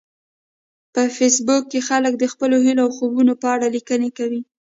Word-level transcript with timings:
په 0.93 1.01
فېسبوک 1.15 1.63
کې 1.71 1.79
خلک 1.89 2.13
د 2.17 2.23
خپلو 2.33 2.57
هیلو 2.65 2.81
او 2.85 2.89
خوبونو 2.97 3.33
په 3.41 3.47
اړه 3.55 3.67
لیکنې 3.75 4.09
کوي 4.17 4.41